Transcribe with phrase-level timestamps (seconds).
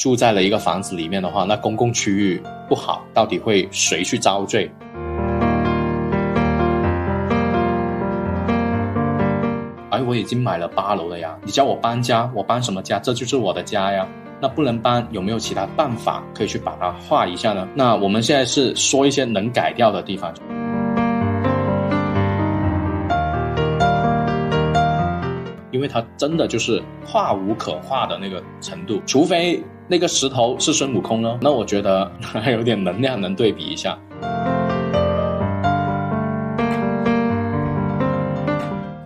[0.00, 4.72] 住在了一个房子里面的话，那公共区域不好，到底会谁去遭罪？
[9.90, 12.98] 哎，我已经买了八楼了呀，你叫我搬家，我搬什么家？
[12.98, 14.08] 这就是我的家呀。
[14.40, 17.68] 那不能搬，有没有其他办法可以去把它画一下呢？
[17.74, 20.32] 那我们现在是说一些能改掉的地方，
[25.80, 33.98] 因为它真的就是画无可画的那个程度，除非那个石头是孙悟空呢，那我觉得 还有点能量能对比一下。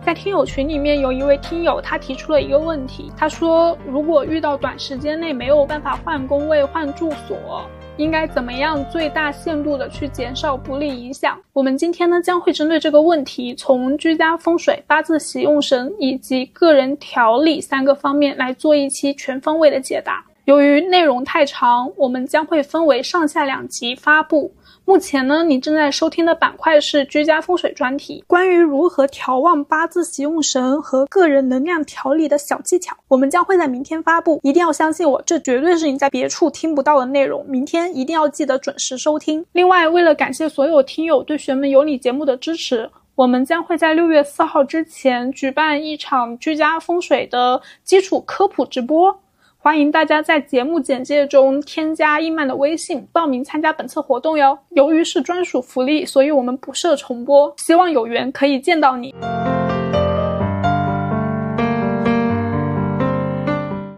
[0.01, 7.65] 在听友群里面有一位听友，他提出了一个问题，他说如果遇到短时间内没有办法换工位、换住所，
[7.97, 11.39] 应该怎么样最大限度的去减少不利影响？
[11.53, 20.23] 我们今天呢将会针对这个问题，从居家风水、八字喜用神以及个人调理三个方面来做一期全方位的解答。
[20.43, 24.51] 由于内容太长，我们将会分为上下两集发布。
[24.87, 34.39] 目前呢，你正在收听的板块是居家风水专题，关于如何调旺八字喜用神和个人能量调理的小技巧，我们将会在明天发布。
[34.43, 37.43] 一定要相信我，这绝对是你在别处听不到的内容。
[37.49, 39.43] 明天一定要记得准时收听。
[39.53, 49.19] 另外，为了感谢所有听友对玄门有你节目的支持，我们将会在六月四号之前举办一场居家风水的基础科普直播。
[49.65, 54.59] 欢迎大家在节目简介中添加易曼的微信，报名参加本次活动哟。
[54.69, 57.51] 由于是专属福利，所以我们不设重播。
[57.57, 59.15] 希望有缘可以见到你。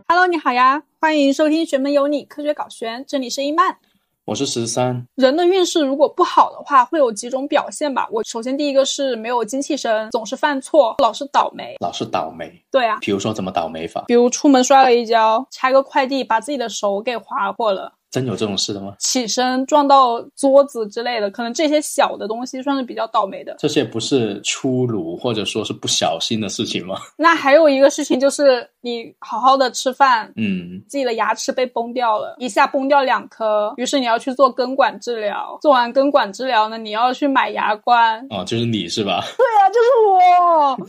[0.08, 3.76] Hello，你好呀，欢迎收听《学门有你》，科学搞玄，这里是伊曼。
[4.28, 5.08] 我是十三。
[5.16, 8.10] 人的运势如果不好的话，会有几种表现吧。
[8.12, 11.78] 我首先第一个是没有精气神，总是犯错，老是倒霉。
[11.80, 12.62] 老是倒霉。
[12.70, 12.98] 对啊。
[13.00, 14.04] 比如说怎么倒霉法？
[14.06, 17.94] 比如出门摔了一跤，拆个快递把自己的手给划破了。
[18.10, 18.94] 真有这种事的吗？
[19.00, 23.56] 起身撞到桌子之类的，可能这些小的东西算是比较倒霉的。
[23.60, 26.96] 这些不是粗鲁或者说是不小心的事情吗？
[27.18, 35.58] 那还有一个事情就是你好好的吃饭，嗯，自己的牙齿被崩掉了，一下崩掉两颗，于是你要去做根管治疗。
[35.62, 38.26] 做完根管治疗呢，你要去买牙冠。
[38.30, 39.22] 哦，就是你是吧？
[39.38, 40.88] 对啊，就是我。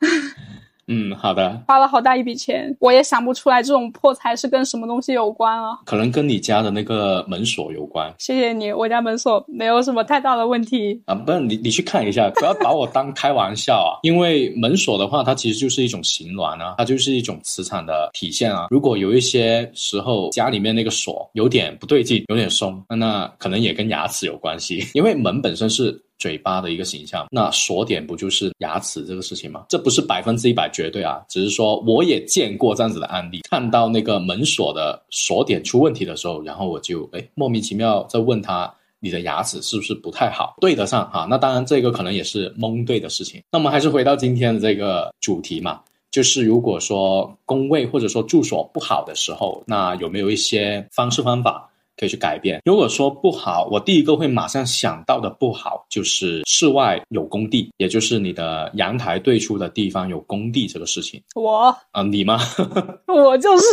[0.92, 1.62] 嗯，好的。
[1.68, 5.78] 花了好大一笔钱，我也想不出来这种破财是跟什么东西有关啊？
[5.86, 8.12] 可能跟你家的那个门锁有关。
[8.18, 11.14] 谢谢你，我家门锁没有什么太大的问题啊。
[11.14, 14.02] 不是你，你去看一下，不要把我当开玩笑啊。
[14.02, 18.66] 因为门锁的话，它其实就是一种形峦啊，它就是一种磁场的体现啊。
[18.70, 24.84] 如果有一些时候家里面那个锁有点不对劲，有点松，那那可能也跟牙齿有关系。
[24.94, 26.02] 因为门本身是。
[26.20, 29.64] 嘴巴的一个形象，那锁点不就是牙齿这个事情吗？
[29.70, 38.70] 这不是百分之一百绝对啊，只是说我也见过这样子的案例，看到那个门锁的锁点出问题的时候，然后我就哎莫名其妙在问他，
[39.00, 41.26] 你的牙齿是不是不太好，对得上哈？
[41.30, 43.42] 那当然这个可能也是蒙对的事情。
[43.50, 45.80] 那么还是回到今天的这个主题嘛，
[46.10, 51.69] 就是如果说工位或者说住所不好的时候，那有没有一些方式方法？
[52.00, 52.62] 可以去改变。
[52.64, 61.22] 如果说不好，我第一个会马上想到的不好就是室外有工地，也就是你的阳台对出的地方有工地这个事情。
[61.34, 62.40] 我啊，你吗？
[63.06, 63.64] 我就是。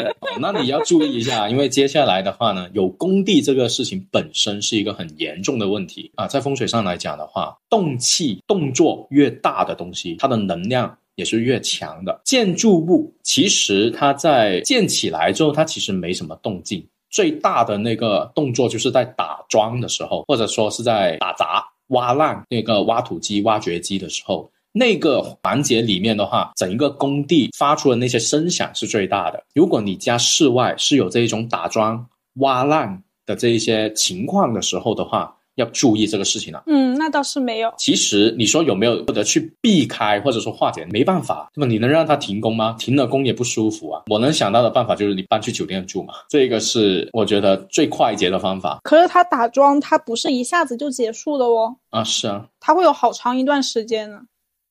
[0.40, 6.26] 那你要注意一下，因为接下来的话呢，有工地这个事情本身是一个很严重的问题啊。
[6.26, 12.18] 在风水上来讲的话，动气动作越大的东西，它的能量也是越强的。
[12.24, 16.82] 建筑物其实它在建起来之后，它其实没什么动静。
[17.10, 29.42] 最大的那个动作就是在打桩的时候，或者说是在打砸、挖烂那个挖土机、挖掘机的时候，那个环节里面的话，整一个工地发出的那些声响是最大的。
[29.54, 36.62] 如果你家室外是有这一种打桩、挖烂的这一些情况的时候的话，要注意这个事情了。
[36.66, 37.72] 嗯，那倒是没有。
[37.76, 40.86] 其实你说有没有或者去避开或者说化解？
[40.86, 42.76] 没办法，那么你能让他停工吗？
[42.78, 44.02] 停了工也不舒服啊。
[44.06, 46.14] 我能想到的办法就是你搬去酒店住嘛。
[46.28, 48.78] 这个是我觉得最快捷的方法。
[48.84, 51.76] 可是他打桩，它不是一下子就结束的哦。
[51.90, 54.20] 啊，是啊，它会有好长一段时间呢。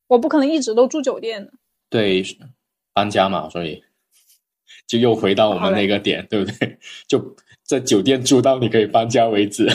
[0.07, 1.51] 我不可能一直都住酒店的。
[1.89, 2.23] 对，
[2.93, 3.83] 搬家嘛，所以
[4.87, 6.77] 就又回到我们那个点，对不对？
[7.07, 9.67] 就在酒店住到你可以搬家为止。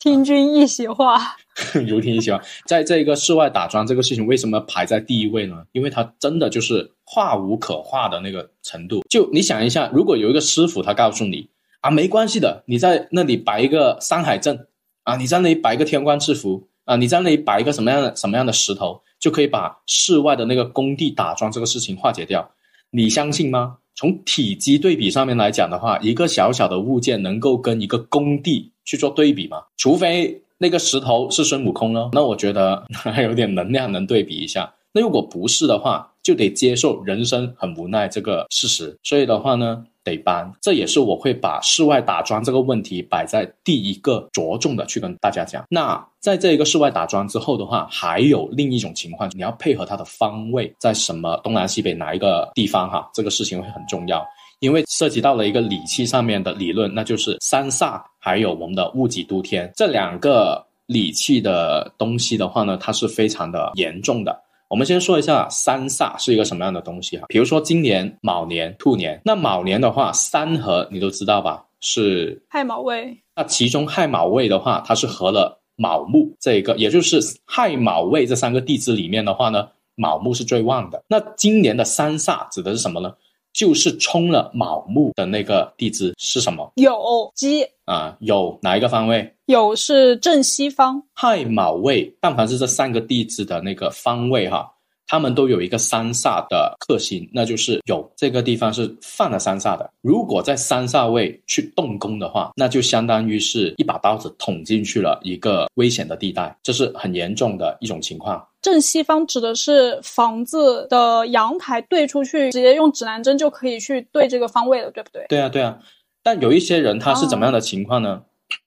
[0.00, 1.36] 听君一席话，
[1.86, 2.40] 如听一席话。
[2.64, 5.62] 在这个室外打桩这个事情，为什么排在第一位呢？
[5.72, 9.02] 因为它真的就是画无可画的那个程度。
[9.10, 11.46] 就你想一下，如果有一个师傅，他告诉你
[11.82, 14.66] 啊，没关系的，你在那里摆一个山海镇
[15.02, 22.50] 啊，你在那里摆一个天官赐福啊，你在那里摆一个什么样的什么样的石头，就可以把室外的那个工地打桩这个事情化解掉。
[22.90, 23.76] 你相信吗？
[23.94, 29.62] 从体积对比上面来讲的话，一个小小的物件能够跟一个工地去做对比吗？
[29.76, 34.72] 除非那个石头是孙悟空咯，那我觉得 还有点能量能对比一下。
[34.92, 38.96] 那如果不是的话，就得接受人生很无奈这个事实。
[39.02, 40.50] 所以的话呢，得搬。
[40.60, 45.64] 这也是我会把室外打桩这个问题摆在第一个着重的去跟大家讲。
[45.68, 54.24] 那在这一个室外打桩之后的话，还有另一种情况，你要配合它的方位在什么东南西北哪一个地方哈，这个事情会很重要，
[54.60, 64.38] 因为涉及到了一个理气上面的理论，那就是三煞还有我们的戊己都天这两个理气的东西的话呢，它是非常的严重的。
[64.70, 71.66] 我们先说一下三煞是一个什么样的东西哈，比如说今年卯年、兔年，那卯年的话，三合你都知道吧？
[71.80, 73.18] 是亥卯未。
[73.34, 81.02] 那其中亥卯未的话，它是合了卯木这一个，也就是亥卯未这三个地支里面的话呢，卯木是最旺的。
[81.08, 83.12] 那今年的三煞指的是什么呢？
[83.52, 86.72] 就是冲了卯木的那个地支是什么？
[86.76, 89.34] 酉鸡啊，酉哪一个方位？
[89.46, 91.02] 酉是正西方。
[91.14, 94.72] 亥卯未，但凡是这三个地支的那个方位哈，
[95.06, 99.90] 他们都有一个三煞的克星，那就是有这个地方是犯了三煞的。
[100.00, 108.46] 如果在三煞位去动工的话，那就相当于是一把刀子捅进去了一个危险的地带，这是很严重的一种情况。
[108.62, 115.24] 正西方指的是房子的阳台对出去，直接用指南针就可以去对这个方位了，对不对？
[115.28, 115.78] 对啊，对啊。
[116.22, 118.22] 但有一些人他是怎么样的情况呢？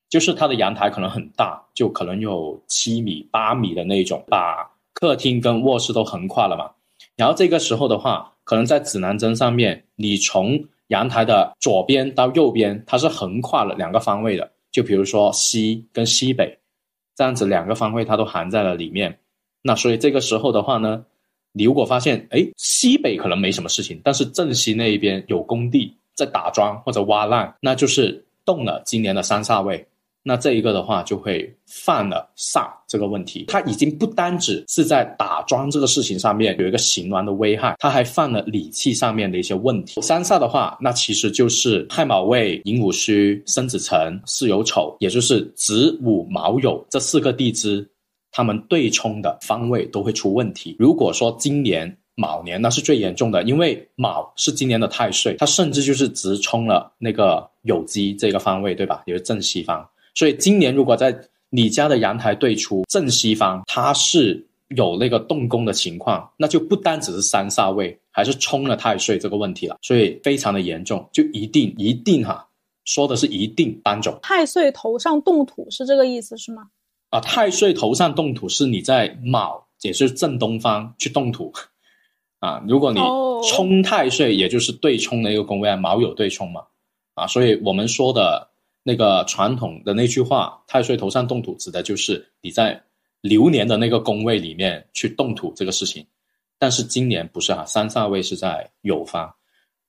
[0.10, 4.68] 就是他的阳台可能很大，就可能有七米、八米的那种，把
[5.04, 6.72] 客厅跟卧室都横跨了嘛。
[7.18, 10.58] 然后这个时候的话，可能在指南针上面，你从
[10.88, 14.50] 阳台的左边到右边，它是横跨了两个方位的。
[14.72, 16.58] 就比如说西跟西北，
[17.18, 19.20] 这样子两个方位它都含在了里面。
[19.62, 21.04] 那所以这个时候的话呢，
[21.52, 29.86] 你如果发现，哎，西北可能没什么事情，但是正西那一边有工地在打桩或者挖烂，那就是动了今年的三煞位。
[30.24, 40.02] 那这一个的话就会犯了煞这个问题，它已经不单只是在打桩这个事情上面有一个形峦的危害，它还犯了理气上面的一些问题。
[40.02, 47.88] 三煞的话，那其实就是亥卯未、寅午戌、申子辰、巳酉丑，也就是子午卯酉这四个地支。
[48.36, 50.76] 他们对冲的方位都会出问题。
[50.80, 59.04] 如果说今年卯年那是最严重的，因为卯是今年的太岁，它甚至就是直冲了那个酉鸡这个方位，对吧？
[59.06, 59.88] 也是正西方。
[60.14, 61.18] 所以今年如果在
[61.50, 69.78] 你家的阳台对出正西方，它是有那个动工的情况，那就不单只是三煞位，还是冲了太岁这个问题了。
[69.82, 72.48] 所以非常的严重，就一定一定哈，
[72.86, 74.18] 说的是一定搬走。
[74.24, 76.64] 太岁头上动土是这个意思是吗？
[77.12, 81.54] 啊，太岁头上动土是你在卯，也是正东方去动土，
[82.40, 83.00] 啊，如果你
[83.48, 86.62] 冲太岁，也就是对冲的一个宫位，卯酉对冲嘛，
[87.14, 88.50] 啊，所以我们说的
[88.84, 92.80] 那个传统的那句话，太岁头上动土，指的就是你在
[93.22, 96.06] 流年的那个宫位里面去动土这个事情，
[96.60, 99.34] 但是今年不是哈，三煞位是在酉方，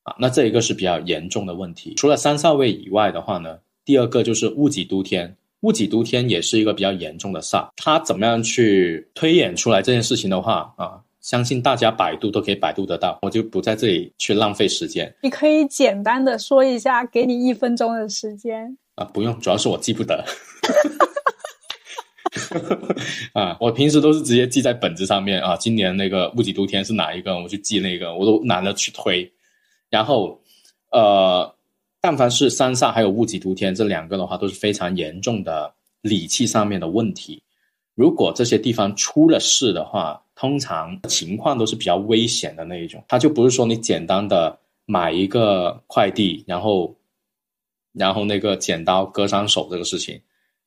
[0.04, 1.92] 啊，那这一个是比较严重的问题。
[1.96, 5.36] 除了三煞位以外的话呢，第二个就是戊己都天。
[5.60, 15.10] 戊己都天也是一个比较严重的煞，它怎么样去推演出来这件事情的话啊，相信大家百度都可以百度得到，我就不在这里去浪费时间。
[15.22, 20.22] 你可以简单的说一下，给你一分钟的时间啊，不用，主要是我记不得。
[23.32, 29.30] 啊，我平时都是直接记在本子上面啊，今年那个戊己都天是哪一个，我去记那个，我都懒得去推。
[29.90, 30.40] 然后，
[30.90, 31.52] 呃。
[32.06, 37.42] 但凡是三煞还有戊己都天这两个的话，都是非常严重的理气上面的问题。
[37.94, 43.02] 如果这些地方出了事的话，通常情况都是比较危险的那一种。
[43.08, 44.54] 它就不是说你简单的
[44.84, 46.94] 买一个快递，然后
[47.94, 50.20] 然后那个剪刀割伤手这个事情，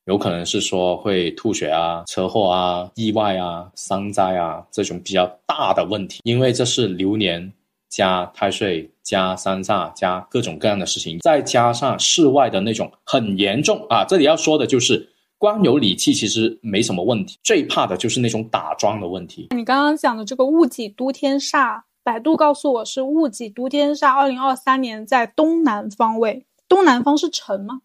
[0.06, 7.52] 有可能是说会吐血啊、车祸啊、意外啊、伤灾啊这种比较大的问题，因为这是流年。
[7.90, 14.04] 加太岁，加三煞，加各种各样的事情，再加上室外的那种很严重啊！
[14.04, 15.08] 这里要说的就是，
[15.38, 19.48] 光有理气其实没什么问题，最怕的就是那种打桩的问题。
[19.56, 27.80] 你刚刚讲的这个戊己都天煞，百度告诉我是戊己都天煞，二零二三年在东南方位，东南方是辰吗？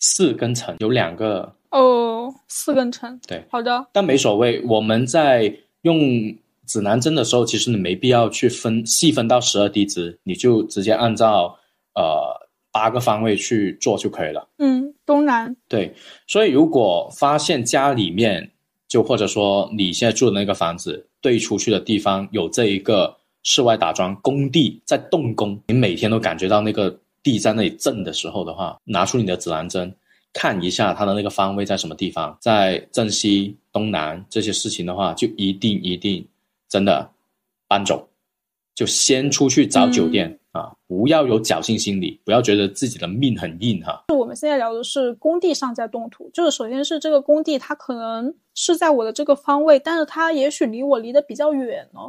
[0.00, 6.36] 四跟辰有两个哦，四跟辰，对，好的，但没所谓，我们在用。
[6.64, 11.54] 指南针的时候，其实你没必要去分细分到十二地支，你就直接按照
[11.94, 14.48] 呃八个方位去做就可以了。
[14.58, 15.54] 嗯，东南。
[15.68, 15.92] 对，
[16.28, 18.48] 所以如果发现家里面，
[18.88, 29.94] 就或者说你现在住的那个房子对出去的地方有这一个室外打桩，工地在动工，你每天都感觉到那个地在那里震的时候的话，拿出你的指南针，
[30.32, 36.26] 看一下它的那个方位在什么地方，在正西、东南这些事情的话，就一定一定
[36.68, 37.10] 真的
[37.68, 38.08] 搬走，
[38.74, 40.38] 就先出去找酒店。
[40.52, 44.04] 啊，不要有侥幸心理，不要觉得自己的命很硬哈。
[44.08, 52.00] 就我们现在聊的是工地上在动土，就是首先是这个工地它可能是在我的这个方位，但是它也许离我离得比较远呢。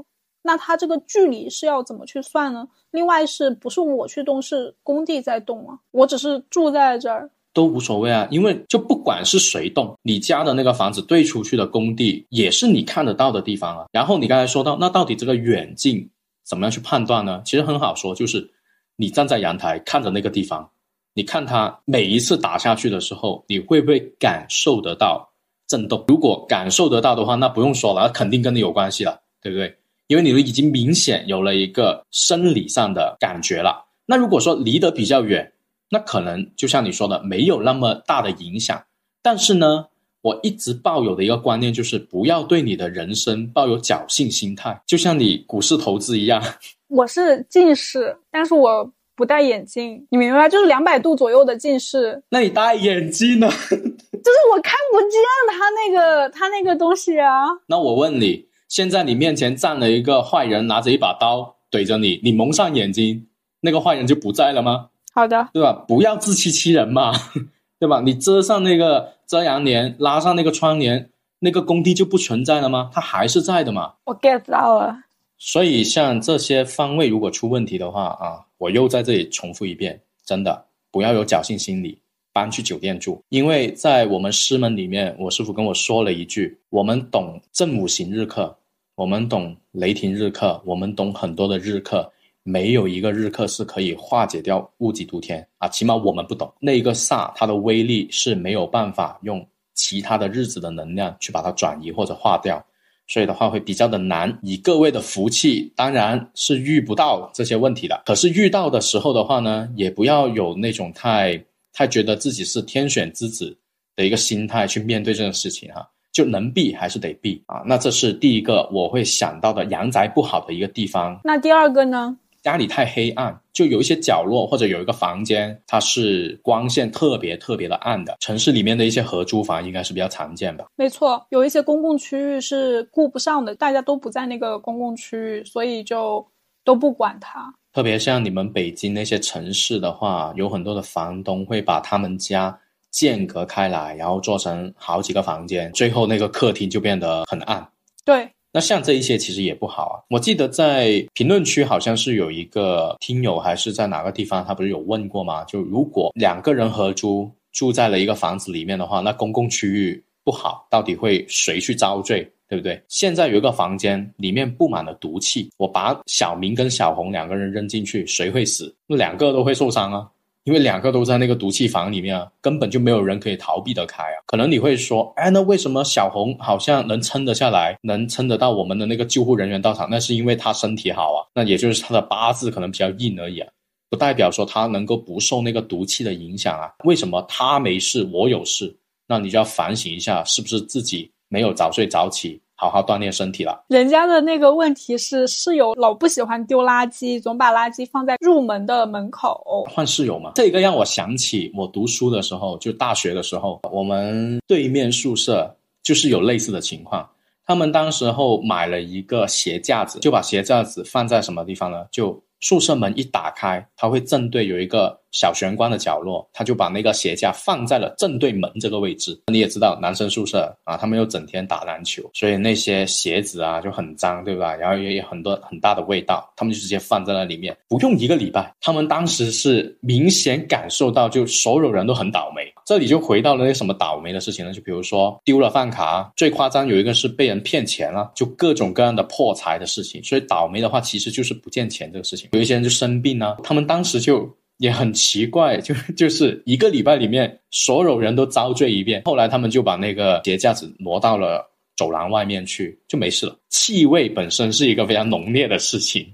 [0.43, 2.67] 那它这个距离是要怎么去算呢？
[2.91, 5.79] 另外是不是我去动，是工地在动啊？
[5.89, 13.85] 我只是住在这儿都无所谓啊，因为就不管是谁动，你家的那个房子对出去的工地也是你看得到的地方啊。
[13.91, 16.09] 然后你刚才说到，那到底这个远近？
[16.45, 17.41] 怎么样去判断呢？
[17.45, 18.51] 其实很好说，就是
[18.97, 20.69] 你站在阳台看着那个地方，
[21.13, 25.25] 你看它每一次打下去的时候，你会不会感受得到
[25.67, 26.03] 震动？
[26.05, 29.73] 如果感受得到的话，那不用说了，那肯定跟你有关系了，对不对？
[30.13, 33.83] 因为你都已经明显有了一个生理上的感觉了。
[34.05, 35.53] 那如果说离得比较远，
[35.89, 38.83] 那可能就像你说的，没有那么大的影响。
[39.23, 39.87] 但是呢？
[40.21, 46.41] 我一直抱有的一个观念就是，不要对你的人生抱有侥幸心态，就像你股市投资一样。
[46.87, 50.47] 我是近视，但是我不戴眼镜，你明白？
[50.47, 52.23] 就是两百度左右的近视。
[52.29, 53.49] 那你戴眼镜呢？
[53.69, 57.43] 就是我看不见他那个他那个东西啊。
[57.67, 63.27] 那我问你，现在你面前站了一个坏人，拿着一把刀怼着你，你蒙上眼睛，
[63.61, 64.89] 那个坏人就不在了吗？
[65.13, 65.73] 好的，对吧？
[65.87, 67.11] 不要自欺欺人嘛，
[67.79, 68.01] 对吧？
[68.01, 69.13] 你遮上那个。
[69.27, 72.89] 遮阳帘拉上那个窗帘，那个工地就不存在了吗？
[72.93, 73.93] 它还是在的嘛。
[74.05, 74.95] 我 get 到了。
[75.37, 81.97] 所以像这些方位如果出问题的话啊，我又在这里重复一遍，真的不要有侥幸心理，
[82.31, 83.23] 搬去酒店住。
[83.29, 88.55] 因为在我们师门里面，我师傅跟我说了一句：我们懂正五行日课，
[88.95, 92.11] 我们懂雷霆日课，我们懂很多的日课。
[92.43, 102.63] 没有一个日课是可以化解掉物极毒天啊，起码我们不懂那一个煞，它的威力是没有办法用其他的日子的能量去把它转移或者化掉，
[103.07, 104.37] 所以的话会比较的难。
[104.43, 108.03] 以各位的福气，当然是遇不到这些问题的。
[108.05, 113.57] 可是遇到的时候的话呢，也不要有那种太太觉得自己是天选之子
[113.95, 117.61] 的一个心态去面对这个事情哈，就能避还是得避啊。
[117.65, 121.19] 那这是第一个我会想到的阳宅不好的一个地方。
[121.25, 122.17] 那第二个呢？
[122.43, 128.17] 家里太黑暗，就有一些角落或者有一个房间，它是光线特别特别的暗的。
[128.19, 130.65] 城市里面的一些合租房应该是比较常见吧？
[130.75, 136.27] 没错，有一些公共区域是顾不上的，大家都不在那个公共区域，所以就
[136.65, 137.53] 都不管它。
[137.71, 142.59] 特别像你们北京那些城市的话，有很多的房东会把他们家
[142.93, 147.67] 间隔开来，然后做成好几个房间，最后那个客厅就变得很暗。
[148.05, 148.29] 对。
[148.55, 149.95] 那像这一些其实也不好啊。
[150.11, 155.43] 我记得在评论区好像是有一个听友还是在哪个地方，他不是有问过吗？
[155.45, 162.79] 就如果两个人合租住在了一个房子里面的话，那公共区域不好，到底会谁去遭罪，对不对？
[162.89, 168.71] 现在有一个房间里面布满了毒气，我把小明跟小红两个人扔进去，谁会死？
[168.85, 170.07] 那两个都会受伤啊。
[170.45, 174.19] 因为两个都在那个毒气房里面啊，根本就没有人可以逃避得开啊。
[174.25, 179.87] 可能你会说，哎，那为什么小红好像能撑得下来，能撑得到我们的那个救护人员到场？
[179.89, 183.49] 那是因为她身体好啊，那也就是她的八字可能比较硬而已啊，
[183.89, 186.71] 不代表说她能够不受那个毒气的影响啊。
[186.83, 188.75] 为什么她没事，我有事？
[189.07, 192.41] 那你就要反省一下，是不是自己没有早睡早起？
[192.63, 193.61] 好好锻炼身体了。
[193.67, 199.65] 人家的那个问题是室友老不喜欢丢垃圾，总把垃圾放在入门的门口。
[199.69, 205.53] 换室友嘛，这个让我想起我读书的时候，就大学的时候，我们对面宿舍
[205.83, 207.05] 就是有类似的情况。
[207.45, 211.85] 他们当时候买了一个鞋架子，就把鞋架子放在什么地方呢？
[211.91, 215.01] 就宿舍门一打开，它会正对有一个。
[215.13, 219.15] 小玄关的角落，他就把那个鞋架放在了正对门这个位置。
[219.27, 224.55] 你也知道，男生宿舍啊，他们又整天打篮球，所以那些鞋子啊就很脏，对吧？
[224.55, 227.55] 然后也有很多很大的味道，他们就直接放在那里面。
[227.69, 232.51] 不用一个礼拜，他们当时是明显感受到，就所有人都很倒霉。
[232.65, 234.53] 这里就回到了那什么倒霉的事情呢？
[234.53, 240.03] 就比如说丢了饭卡，最夸张有一个是被人骗钱了，就各种各样的破财的事情。
[240.03, 242.29] 所以倒霉的话，其实就是不见钱这个事情。
[242.33, 244.29] 有一些人就生病呢，他们当时就。
[244.57, 249.01] 也很奇怪， 就就是一个礼拜里面，所有人都遭罪一遍。
[249.03, 251.43] 后来他们就把那个鞋架子挪到了
[251.75, 253.35] 走廊外面去，就没事了。
[253.49, 256.07] 气味本身是一个非常浓烈的事情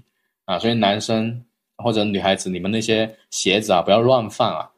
[0.46, 1.44] 啊，所以男生
[1.76, 4.69] 或者女孩子，你们那些鞋子啊，不要乱放啊。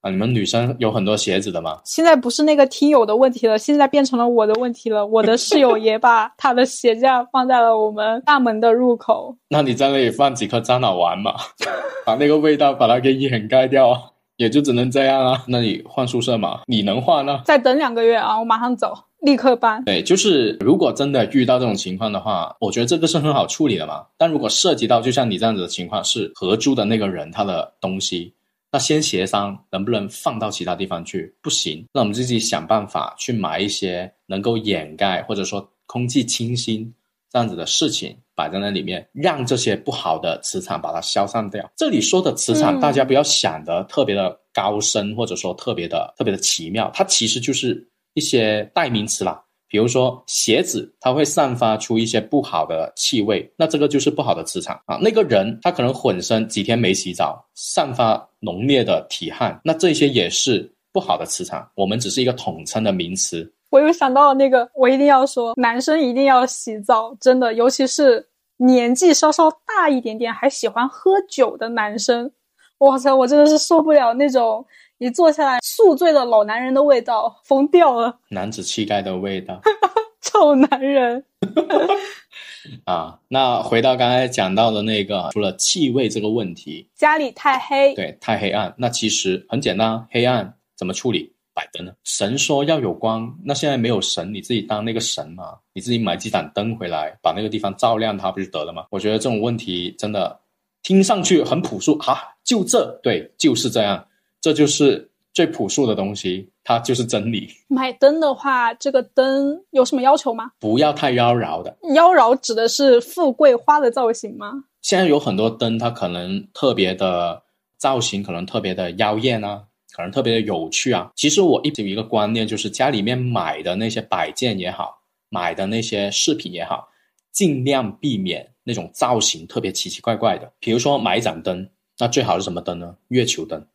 [0.00, 1.80] 啊，你们女生有很多鞋子的吗？
[1.84, 5.04] 现在不是那个听友的问题了，现在变成了我的问题了。
[5.04, 9.36] 我的室友也把他的鞋架放在了我们大门的入口。
[9.48, 11.34] 那你在那里放几颗樟脑丸嘛，
[12.06, 14.00] 把那个味道把它给掩盖掉啊，
[14.36, 15.42] 也就只能这样啊。
[15.48, 16.60] 那你换宿舍嘛？
[16.66, 17.40] 你能换呢？
[17.44, 19.82] 再等两个月啊，我马上走，立刻搬。
[19.82, 24.04] 对，就是如果真的遇到这种情况的话，我觉得这个是很好处理的嘛。
[24.16, 28.32] 但如果涉及到就像你这样子的情况，是合租的那个人他的东西。
[28.70, 36.92] 那先协商能不能放到其他地方去，不行，那我们自己想办法去买一些能够掩盖或者说空气清新
[37.30, 41.70] 这样子的事情摆在那里面，让这些不好的磁场把它消散掉。
[41.76, 49.42] 这里说的磁场，大家不要想的特别的高深，或者说特别的特别的奇妙，它其实就是一些代名词啦。
[49.68, 54.98] 比如说鞋子，它会散发出一些不好的气味，那这个就是不好的磁场啊。
[55.00, 61.70] 那个人他可能浑身几天没洗澡，散发浓烈的体汗，那这些也是不好的磁场。
[61.74, 63.52] 我们只是一个统称的名词。
[63.70, 72.32] 我又想到了那个，我一定要说，男生一定要洗澡，真的，尤其是年纪稍稍大一点点还喜欢喝酒的男生，
[72.78, 74.64] 哇塞，我真的是受不了那种。
[74.98, 78.18] 一坐下来，宿醉的老男人的味道，疯掉了。
[78.30, 79.60] 男子气概的味道，
[80.20, 81.24] 臭男人。
[82.84, 88.74] 啊，那回到刚才讲到的那个，除了气味这个问题，家里太黑，对，太黑暗。
[88.76, 91.32] 那其实很简单，黑暗怎么处理？
[91.54, 91.92] 摆灯呢？
[92.04, 95.56] 神说要有光，那现在没有神，你自己当那个神嘛？
[95.72, 98.84] 你自己买几盏灯回来，把那个地方照亮，它不就得了吗？
[98.90, 100.38] 我觉得这种问题真的
[100.82, 104.04] 听上去很朴素啊，就这，对，就是这样。
[104.40, 107.48] 这就是最朴素的东西，它就是真理。
[107.68, 110.52] 买灯的话，这个灯有什么要求吗？
[110.58, 111.76] 不要太妖娆的。
[111.94, 114.64] 妖娆指的是富贵花的造型吗？
[114.80, 117.42] 现在有很多灯，它可能特别的
[117.76, 121.10] 造型，可能特别的妖艳啊，可能特别的有趣啊。
[121.14, 126.88] 其实我一直有一个观念，就是家里面买的那些摆件也好，买的那些饰品也好，
[127.32, 130.50] 尽量避免那种造型特别奇奇怪怪的。
[130.58, 131.68] 比如说买一盏灯，
[131.98, 132.96] 那最好是什么灯呢？
[133.08, 133.66] 月球灯。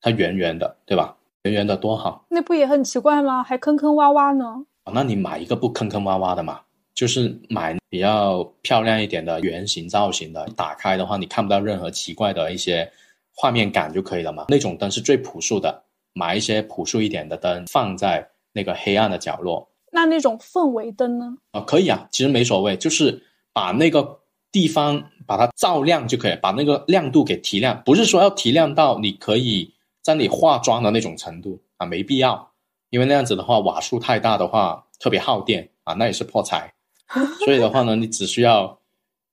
[0.00, 1.16] 它圆圆的，对吧？
[1.44, 3.42] 圆圆的多好，那不也很奇怪吗？
[3.42, 4.66] 还坑坑洼洼呢。
[4.92, 6.60] 那你买一个不坑坑洼洼的嘛，
[6.92, 12.90] 就是买比较漂亮一点的圆形造型的，打开的话你看不到任何奇怪的一些
[13.34, 14.44] 画面感就可以了嘛。
[14.48, 15.82] 那种灯是最朴素的，
[16.12, 19.66] 买一些朴素一点的灯放在那个黑暗的角落。
[19.92, 21.36] 那那种氛围灯呢？
[21.52, 23.22] 啊，可以啊，其实没所谓，就是
[23.54, 24.18] 把那个
[24.52, 29.72] 地方把它照亮就可以，把那个亮度给提亮，不是说要提亮到你可以。
[30.02, 32.50] 在你化妆的那种程度啊，没必要，
[32.90, 36.72] 因为那样子的话瓦数太大的话，特别耗电啊，那也是破财。
[37.44, 38.78] 所以的话呢，你只需要，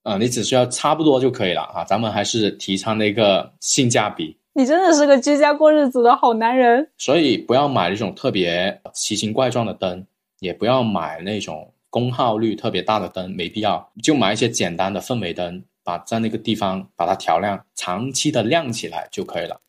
[0.03, 1.84] 啊，你只需要差不多就可以了啊。
[1.84, 4.38] 咱们还是提倡那个性价比。
[4.53, 6.89] 你真的是个居家过日子的好男人。
[6.97, 10.06] 所以不要买那种特别奇形怪状的灯，
[10.39, 13.88] 也不要买那种功耗率特别大的灯，没必要。
[14.01, 19.62] 就买一些简单的氛围灯，把在那个地方把它调亮，长期的亮起来就可以了。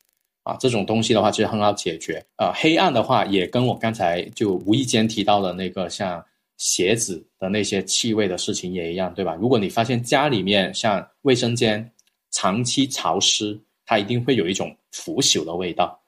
[0.49, 2.25] 啊，这种东西的话其实很好解决。
[2.37, 6.25] 呃，黑暗的话也跟我刚才就无意间提到的那个像
[6.57, 9.35] 鞋子的那些气味的事情也一样，对吧？
[9.35, 11.93] 如果你发现家里面像卫生间
[12.31, 16.01] 长期潮湿，它一定会有一种腐朽的味道。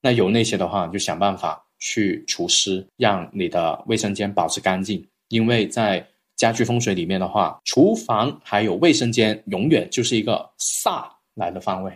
[0.00, 5.04] 那有那些的话，就想办法去除湿，让你的卫生间保持干净。
[5.28, 6.06] 因为在
[6.36, 11.92] 家居风水里面的话，厨房还有卫生间永远就是一个煞来的方位。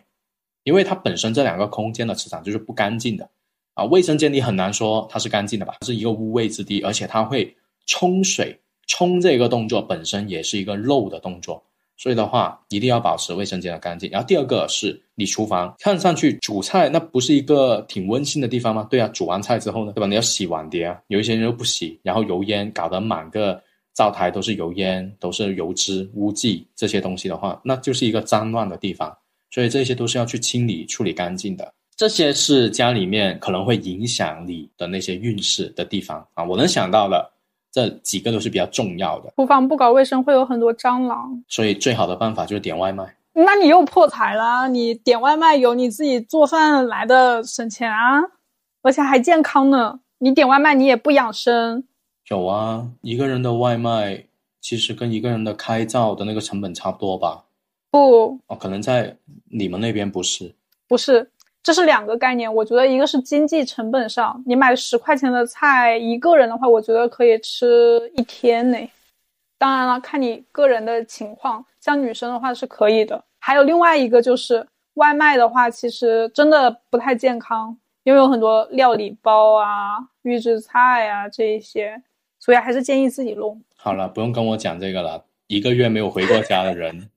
[0.64, 3.28] 因为它本身这两个空间的磁场就是不干净的，
[3.74, 7.54] 啊，卫生间你很难说它是干净的吧，是一个污秽之地，而且它会
[7.86, 11.62] 冲水，冲这个动作本身也是一个漏的动作，
[11.96, 14.10] 所以的话一定要保持卫生间的干净。
[14.10, 18.86] 然后第二个是你厨房看上去煮菜那不是一个挺温馨的地方吗？
[18.90, 20.06] 对啊，煮完菜之后呢，对吧？
[20.06, 23.60] 你要洗碗碟啊，有一些人又不洗，然后油烟搞得满个
[23.94, 29.16] 灶台都是油烟，都是油脂污迹这些东西的话，那就是一个脏乱的地方。
[29.52, 31.72] 所以这些都是要去清理、处理干净的。
[31.94, 36.42] 这些是家里面可能会影响你的那些运势的地方啊。
[36.42, 37.30] 我能想到的
[37.70, 39.30] 这几个都是比较重要的。
[39.36, 43.14] 厨房不搞卫生会有很多蟑螂，所以最好的办法就是点外卖。
[43.34, 44.68] 那你又破财了！
[44.68, 48.20] 你点外卖有你自己做饭来的省钱啊，
[48.82, 50.00] 而且还健康呢。
[50.18, 51.84] 你点外卖你也不养生。
[52.28, 54.24] 有啊，一个人的外卖
[54.60, 57.44] 其实跟一个人的开灶的那个成本差不多吧。
[57.92, 59.14] 不哦，可能在
[59.50, 60.54] 你们那边不是，
[60.88, 61.30] 不是，
[61.62, 62.52] 这是两个概念。
[62.52, 68.78] 我觉得一个是经济成本上，你买十块钱的菜，一个人的话，我觉得可以吃一天呢。
[69.58, 73.22] 当然了，看你个人的情况，像女生的话是可以的。
[73.38, 82.02] 还有另外一个就是外卖的话，其实真的不太健康，因为有很多料理包啊、预制菜啊这一些，
[82.40, 83.62] 所以还是建议自己弄。
[83.76, 85.26] 好了，不用跟我讲这个了。
[85.46, 87.10] 一个月没有回过家的人，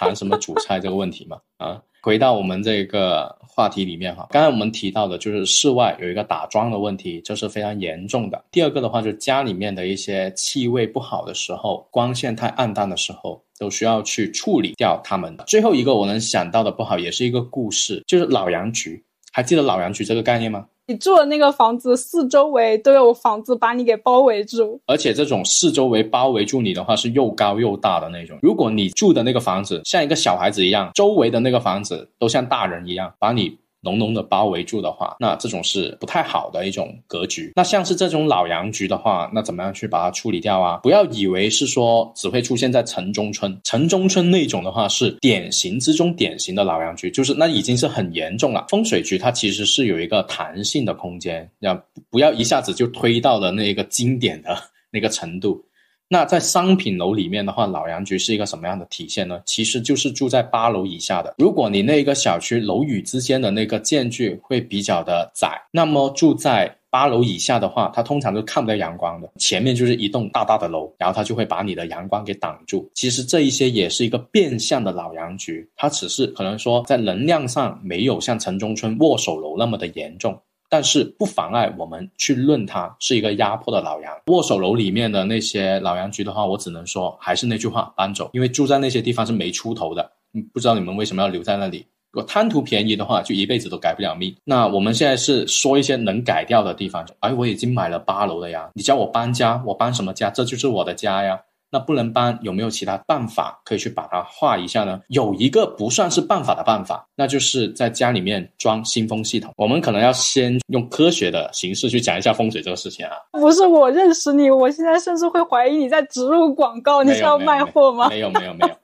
[0.00, 1.36] 谈什么煮菜这个问题嘛？
[1.58, 4.26] 啊，回到我们这个话题里面哈。
[4.30, 8.42] 刚才我们提到的就是室外有一个打桩的问题，这是非常严重的。
[8.50, 15.44] 第二个的话，就是家里面的一些气味不好的时候，光线太暗淡的时候，都需要去处理掉它们的。
[15.44, 19.04] 最后一个我能想到的不好，也是一个故事，就是老杨局。
[19.32, 20.64] 还记得老杨局这个概念吗？
[20.90, 28.36] 你住的那个房子四周围都有房子把你给包围住，而且这种四周围包围住你的话是又高又大的那种。
[28.42, 33.56] 如果你住的那个房子像一个小孩子一样，周围的那个房子都像大人一样把你。
[33.82, 37.52] 浓浓的包围住的话，那这种是不太好的一种格局。
[37.56, 40.76] 那像是这种老洋局的话，那怎么样去把它处理掉啊？
[40.82, 48.66] 不要以为是说只会出现在城中村，城中村那种的话是典型之中典型的老洋局，就是那已经是很严重了。
[48.68, 54.56] 风水局它其实是有一个弹性的空间，要不要一下子就推到了那个经典的
[54.92, 55.64] 那个程度？
[56.12, 59.40] 那在商品楼里面的话，老洋局是一个什么样的体现呢？
[59.46, 61.32] 其实就是住在八楼以下的。
[61.38, 69.30] 如果你那个小区楼宇之间的那个间距会比较的窄，那么住在八楼以下的话，它通常都看不到阳光的。
[69.38, 72.90] 前面就是一栋大大的楼，然后它就会把你的阳光给挡住。
[72.92, 80.36] 其实这一些也是一个变相的老洋局，它只是可能说在能量上没有像城中村握手楼那么的严重。
[80.70, 84.16] 但是不妨碍我们去论它是一个压迫的老杨。
[84.28, 90.10] 握手楼里面的那些老杨局的话，我只能说还是那句话，搬走，因为住在那些地方是没出头的。
[90.32, 91.84] 嗯，不知道你们为什么要留在那里？
[92.12, 94.34] 如果贪图便宜的话，就一辈子都改不了命。
[94.44, 97.06] 那我们现在是说一些能改掉的地方。
[97.18, 100.30] 哎，我已经买了八楼了呀，你叫我搬家，我搬什么家？
[100.30, 101.40] 这就是我的家呀。
[101.70, 105.00] 那不能搬，有没有其他办法可以去把它化一下呢？
[105.08, 109.52] 有一个不算是办法的办法，那就是在家里面装新风系统。
[109.56, 113.12] 我们可能要先用科学的形式去讲一下风水这个事情啊。
[113.32, 118.08] 不是我认识你，我现在甚至会怀疑你在植入广告，你是要卖货吗？
[118.08, 118.76] 没有没有没有。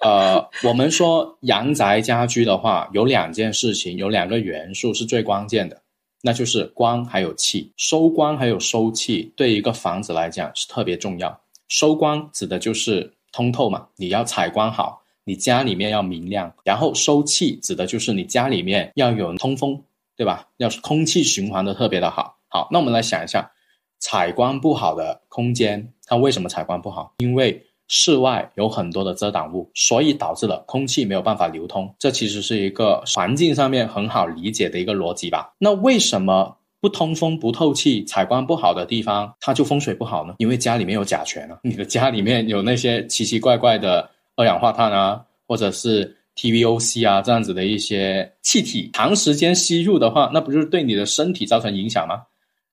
[0.00, 5.78] 呃，我们说阳宅家居的话，有两件事情，有两个元素是最关键的，
[6.22, 7.70] 那就是光还有气。
[7.76, 11.38] 收光还有收气，对一个房子来讲是特别重要。
[11.72, 16.52] 收光指的就是通透嘛，你要采光好，你家里面要明亮。
[16.64, 19.82] 然后收气指的就是你家里面要有通风，
[20.14, 20.48] 对吧？
[20.58, 22.36] 要是空气循环的特别的好。
[22.48, 23.50] 好，那我们来想一下，
[23.98, 27.14] 采光不好的空间，它为什么采光不好？
[27.20, 31.94] 因为室外有很多的遮挡物，所以导致了空气没有办法流通。
[31.98, 35.54] 这其实是一个环境上面很好理解的一个逻辑吧？
[35.56, 36.58] 那为什么？
[36.82, 40.34] 不通风、不透气、采光不好的地方，它就风水不好呢？
[40.38, 52.22] 因为家里面有甲醛啊， 你的家里面有那些奇奇怪怪的二氧化碳啊，或者是 TVOC 啊这样子的一些气体，长时间吸入的话，那不就是对你的身体造成影响吗？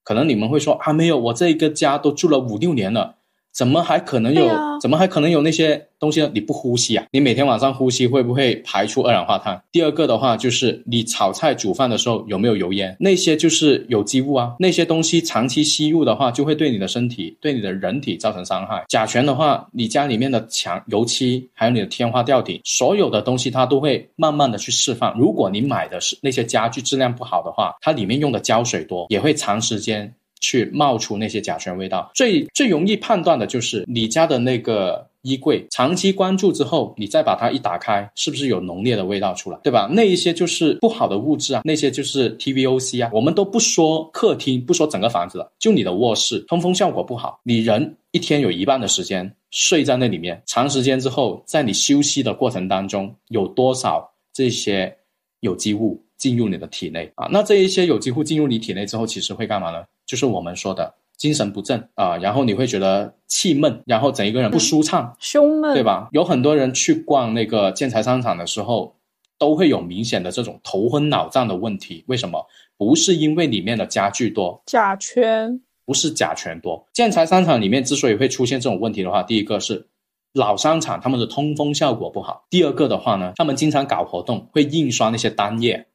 [0.04, 3.18] 可能你们会说啊，没有，我这个家都住了五六年了。
[3.60, 4.50] 怎么还可能有？
[4.80, 6.32] 怎么还可能有那些东西呢？
[6.34, 7.06] 你不呼吸啊？
[7.12, 9.62] 你每天晚上呼吸会不会排出二氧化碳？
[9.70, 12.96] 第二个的话就是你炒菜煮饭的时候有没有油烟？
[12.98, 14.56] 那些就是有机物啊。
[14.60, 18.86] 那些东西长期吸入的话，就会对你的身体、对你的人体造成伤害。
[18.88, 25.14] 甲醛的话，你家里面的墙、油漆，还有你的天花吊顶，所有的东西它都会慢慢的去释放。
[25.20, 30.10] 如果你买的是那些家具质量不好的话，它里面用的胶水多，也会长时间。
[30.40, 39.90] 去冒出那些甲醛味道，最最容易判断的就是你家的那个衣柜，长期关注之后，你再把它一打开，是不是有浓烈的味道出来，对吧？
[39.92, 43.12] 那一些就是不好的物质啊，那些就是 TVOC 啊。
[43.14, 54.96] 我们都不说客厅，不说整个房子了，就你的卧室通风效果不好，你人一天有一半的时间睡在那里面，长时间之后，在你休息的过程当中，有多少这些
[55.42, 57.28] 有机物进入你的体内啊？
[57.32, 59.84] 那这一些有机物进入你体内之后，其实会干嘛呢？
[60.06, 66.10] 就是我们说的精神不振啊，然后你会觉得气闷，然后整一个人不舒畅、胸闷，对吧？
[66.12, 68.96] 有很多人去逛那个建材商场的时候，
[69.38, 72.04] 都会有明显的这种头昏脑胀的问题。
[72.08, 72.46] 为什么？
[72.78, 76.88] 不是因为里面的家具多，甲醛不是甲醛多。
[76.94, 79.88] 建材商场里面之所以会出现这种问题的话，第一个是
[80.34, 85.88] 老商场他们的通风效果不好，第二个的话呢，他们经常搞活动，会印刷那些单页。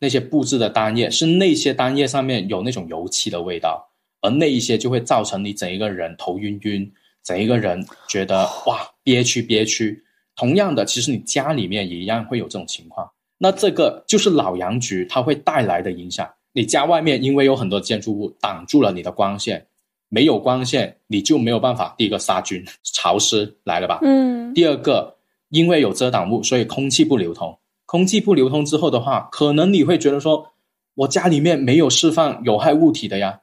[0.00, 3.86] 那些布置的单页是那些单页上面有那种油漆的味道，
[4.22, 6.90] 而那一些就会造成你整一个人头晕晕，
[7.22, 10.02] 整一个人觉得哇憋屈憋屈。
[10.34, 13.08] 同样的，其实你家里面也一样会有这种情况。
[13.36, 16.28] 那这个就是老阳局它会带来的影响。
[16.52, 19.66] 你家外面因为有很多建筑物挡住了你的光线，
[20.08, 21.94] 没有光线你就没有办法。
[21.98, 23.98] 第一个杀菌潮湿来了吧？
[24.02, 24.54] 嗯。
[24.54, 25.14] 第二个，
[25.50, 27.56] 因为有遮挡物，所以空气不流通。
[27.90, 30.52] 空气不流通之后的话，可能你会觉得说，
[30.94, 33.40] 我家里面没有释放有害物体的呀。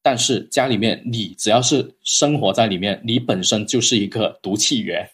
[0.00, 5.10] 但是家里面你只要是生活在里面，你本身就是一个毒气源，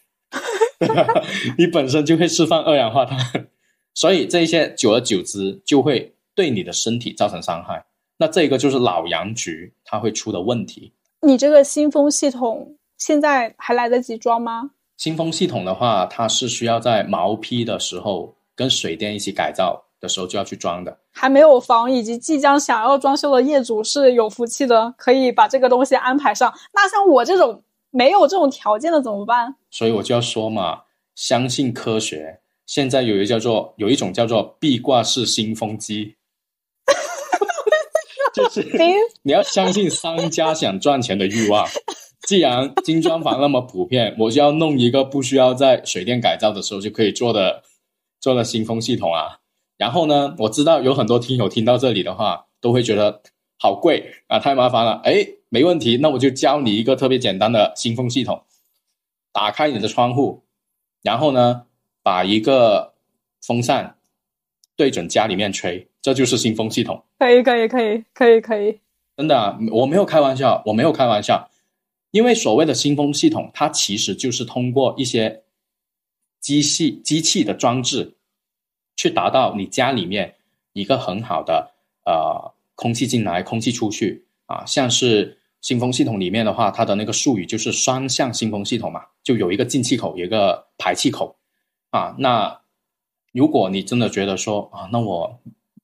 [1.59, 3.49] 你本身就会释放二氧化碳，
[3.93, 7.83] 所以这些久而久之就会对你的身体造成伤害。
[8.15, 10.93] 那这个就是老杨局它会出的问题。
[11.19, 14.71] 你这个新风系统现在还来得及装吗？
[14.95, 19.85] 新风系统的话，它是需要在毛坯的时候跟水电一起改造。
[20.01, 26.53] 的时候就要去装的，还没有房以及即将想要装修的业主是有福气的，可以把这个东西安排上。
[26.73, 29.55] 那像我这种没有这种条件的怎么办？
[29.69, 30.83] 所以我就要说嘛，
[31.15, 32.39] 相信科学。
[32.65, 36.15] 现在有一叫做有一种叫做壁挂式新风机，
[38.33, 38.65] 就是
[39.23, 41.67] 你要相信商家想赚钱的欲望。
[42.21, 47.63] 既然精装房那么普遍，我就要弄一个不需要在水电改造的时候就可以做的
[48.19, 49.39] 做了新风系统啊。
[49.77, 53.21] 然后呢，我知道有很多听友听到这里的话，都会觉得
[53.57, 55.01] 好贵啊，太麻烦了。
[55.03, 58.43] 哎，没问题，那我就教你一个特别简单的新风系统。
[59.31, 60.43] 打开你的窗户，
[61.01, 61.63] 然后呢，
[62.03, 62.93] 把一个
[63.41, 63.95] 风扇
[64.75, 67.03] 对准家里面吹，这就是新风系统。
[67.19, 68.79] 可以，可以，可以，可以，可以。
[69.15, 71.49] 真的，我没有开玩笑，我没有开玩笑。
[72.11, 75.43] 因为所谓的新风系统，它其实就是通过一些
[76.39, 78.15] 机器、机器的装置。
[79.01, 80.35] 去达到你家里面
[80.73, 81.71] 一个很好的
[82.05, 91.33] 呃空气进来，空气出去啊，像是新风系统里面的话，它的那个术语就是双向新风系统嘛，就有一个进气口，有一个排气口
[91.91, 92.13] 啊。
[92.19, 92.59] 那
[93.31, 95.39] 如果你真的觉得说啊，那我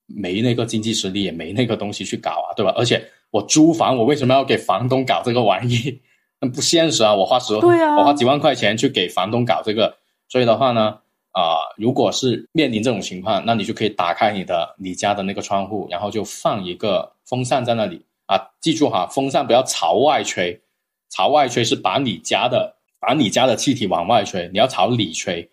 [0.07, 2.73] 没那个经济实力，也没那个东西去搞啊，对吧？
[2.75, 6.01] 而且我租房，我为什么要给房东搞这个玩意？
[6.41, 7.15] 那不现实啊！
[7.15, 9.95] 我花十，对啊我花几万块钱去给房东搞这个，
[10.27, 10.99] 所以的话呢？
[11.37, 18.39] 啊，如果是面临这种情况，那你就可以打开你的你家的那个窗户，然后就放一个风扇在那里啊。
[18.61, 20.61] 记住哈，风扇不要朝外吹，
[21.09, 25.49] 朝外吹是把你家的把你家的气体往外吹，你要朝里吹，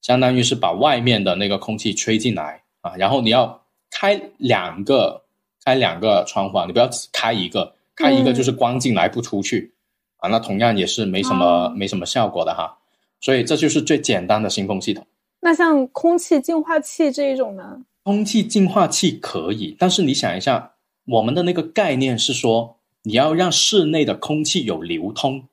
[0.00, 2.96] 相当于是把外面的那个空气吹进来啊。
[2.96, 5.24] 然后你要开两个
[5.62, 9.74] 开两个窗户，你不要只开一个，开一个就是光进来不出去
[10.16, 10.30] 啊。
[10.30, 12.78] 那同样也是没什么没什么效果的哈。
[13.20, 15.06] 所以这就是最简单的新风系统。
[15.40, 17.82] 那像空气净化器这一种呢？
[18.02, 25.44] 空气净化器可以，但是你想一下，我们的那个概念是说，你要让室内的空气有流通。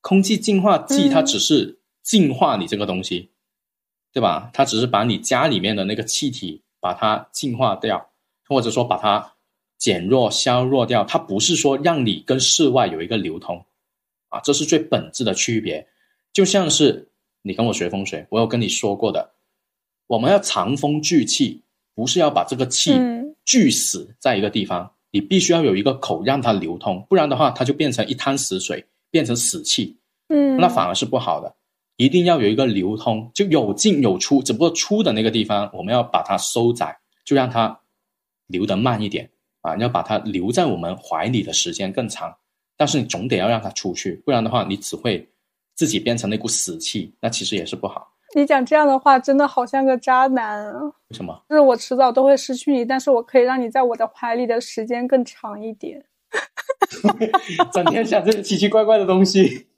[0.00, 3.30] 空气净化器它只是净化你这个东西，
[4.12, 4.50] 对吧？
[4.52, 8.10] 它只是把你家里面的那个气体把它净化掉，
[8.46, 9.32] 或者说把它
[9.76, 11.04] 减弱、削弱掉。
[11.04, 13.64] 它不是说让你跟室外有一个流通
[14.28, 15.88] 啊，这是最本质的区别。
[16.36, 17.08] 就像是。
[17.48, 19.30] 你跟我学风水，我有跟你说过的，
[20.08, 21.62] 我们要藏风聚气，
[21.94, 22.92] 不是要把这个气
[23.44, 29.96] 聚死在一个地方，你必须要有一个口让它流通，不然的话，它就变成一滩死水，变成死气，
[30.26, 31.54] 嗯，那反而是不好的。
[31.98, 37.78] 一定要有一个流通，就有进有出，只不过出的那个地方，我们要把它收窄，就让它
[38.48, 42.36] 流得慢一点啊，要把它留在我们怀里的时间更长，
[42.76, 45.28] 但是你总得要让它出去，不然的话，你只会。
[45.76, 48.14] 自己变成那股死气，那其实也是不好。
[48.34, 50.80] 你讲这样的话，真的好像个渣男啊！
[51.08, 51.44] 为什么？
[51.48, 56.04] 就是我迟早都会失去你，但是我可以让你在我的怀里的时间更长一点。
[57.72, 59.68] 整天想这些奇奇怪怪的东西。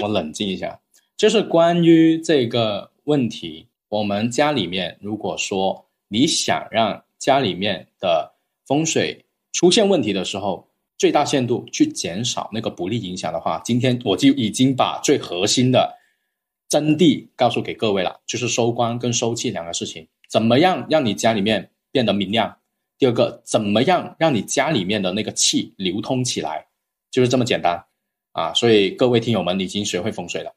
[0.00, 0.80] 我冷静一下，
[1.16, 8.32] 就是关于这个问题，我们家里面如果说你想让家里面的
[8.64, 10.68] 风水出现问题的时候。
[11.02, 15.98] 最大限度去减少那个不利影响的话，今天我就已经把最核心的
[16.68, 20.06] 真谛告诉给各位了，就是收光跟收气两个事情。
[20.30, 22.56] 怎么样让你家里面变得明亮？
[22.98, 26.68] 第二个，怎么样让你家里面的那个气流通起来？
[27.10, 27.84] 就是这么简单
[28.30, 28.54] 啊！
[28.54, 30.54] 所以各位听友们已经学会风水了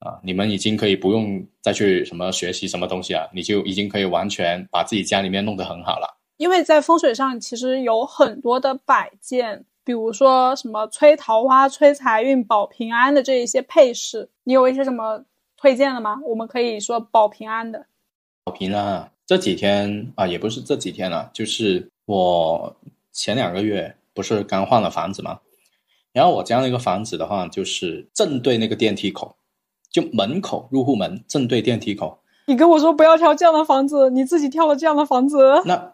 [0.00, 6.18] 啊，你们已经可以不用再去什么学习什么东西了，你就已经可以完全把自己家里面弄得很好了。
[6.38, 9.64] 因为在风水上其实有很多的摆件。
[9.86, 15.24] 比如说什么催桃花、催财运、保平安的这一些配饰，你有一些什么
[15.56, 16.18] 推荐的吗？
[16.24, 17.86] 我们可以说保平安的。
[18.42, 22.74] 保平安这几天啊，也不是这几天了，就是我
[23.12, 25.38] 前两个月不是刚换了房子吗？
[26.12, 29.36] 然后我家那个房子的话，就是正对那个电梯口，
[29.88, 32.18] 就门口入户门正对电梯口。
[32.46, 35.62] 你跟我说不要挑这样的房子，你自己挑了这样的房子。
[35.64, 35.92] 那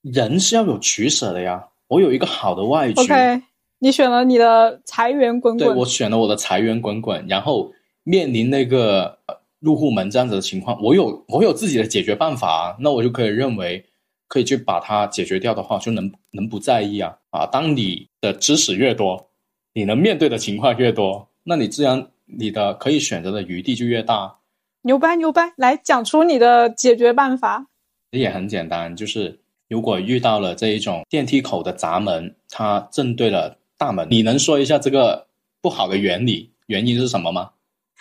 [0.00, 1.68] 人是要有取舍的呀。
[1.88, 3.42] 我有一个好的外局，OK，
[3.78, 7.72] 你选了你的财源滚滚，对我选了我的财源滚滚，然后
[8.02, 9.18] 面临那个
[9.60, 13.84] 入户门这样子的情况，我有我有自己的解决办法，那我就可以认为
[14.28, 17.46] 可以去把它解决掉的话，就能能不在意啊啊！
[17.46, 19.28] 当你的知识越多，
[19.72, 24.38] 你能面对的情况越多，那你自然你的可以选择的余地就越大。
[24.82, 27.66] 牛掰牛掰，来讲出你的解决办法。
[28.10, 35.26] 也很简单，就是如果遇到了这一种电梯口的闸门，它正对了大门，你能说一下这个
[35.60, 37.50] 不好的原理原因是什么吗？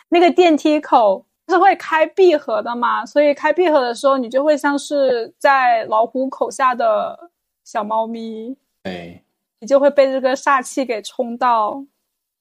[0.10, 7.32] 那个电梯口是会开闭合的嘛，所以开闭合的时候，你就会像是在老虎口下的
[7.63, 9.23] 小猫咪，对，
[9.60, 11.84] 你就会被这个煞气给冲到。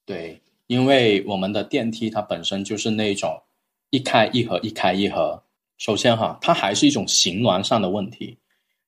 [0.05, 3.41] 对，因为我们的电梯它本身就是那种
[3.89, 5.41] 一开一合，一开一合。
[5.77, 8.37] 首先哈，它还是一种形峦上的问题。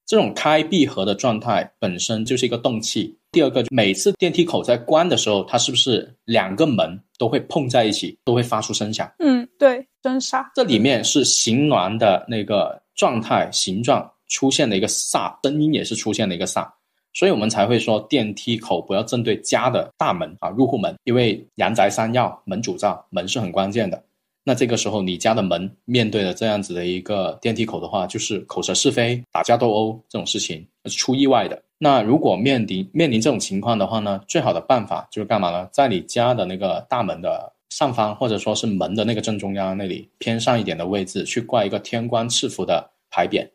[0.08, 3.13] 这种开闭合的状态本身就是一个动气。
[3.30, 9.12] 第二个，每次电梯口在关的时候，它是不是两个门都会碰在一起，都会发出声响？
[9.20, 10.46] 嗯，对，真煞。
[10.56, 16.65] 这里面是形峦的那个状态、形状出现了一个煞，声音也是出现了一个煞，
[17.13, 24.02] 所以我们才会说电梯口不要正对家的大门啊，入户门，因为阳宅三要，门主灶，门是很关键的。
[24.47, 31.62] 那这个时候，你家的门面对的这样子的一个电梯口的话，就是口舌是非、打架斗殴这种事情出意外的。
[31.77, 35.67] 那如果面临面临这种情况的话呢，最好的办法就是干嘛呢？
[35.73, 43.45] 在你家的那个大门的上方，或者说是门的那个正中央那里偏上一点的位置，去挂一个天官赐福的牌匾，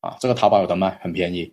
[0.00, 1.52] 啊，这个淘宝有的卖，很便宜。